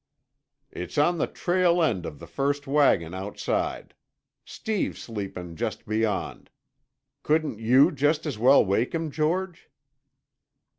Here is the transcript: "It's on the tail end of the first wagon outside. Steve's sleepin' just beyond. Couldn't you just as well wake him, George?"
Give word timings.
"It's 0.71 0.97
on 0.97 1.19
the 1.19 1.27
tail 1.27 1.83
end 1.83 2.07
of 2.07 2.17
the 2.17 2.25
first 2.25 2.65
wagon 2.65 3.13
outside. 3.13 3.93
Steve's 4.43 5.03
sleepin' 5.03 5.55
just 5.55 5.85
beyond. 5.85 6.49
Couldn't 7.21 7.59
you 7.59 7.91
just 7.91 8.25
as 8.25 8.39
well 8.39 8.65
wake 8.65 8.95
him, 8.95 9.11
George?" 9.11 9.69